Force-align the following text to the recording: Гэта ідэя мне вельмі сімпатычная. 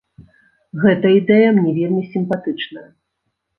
Гэта 0.85 1.11
ідэя 1.19 1.53
мне 1.59 1.71
вельмі 1.79 2.03
сімпатычная. 2.17 2.87